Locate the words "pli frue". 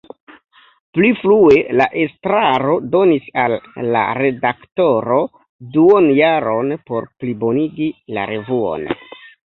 0.97-1.59